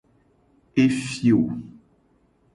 Efio. 0.87 1.39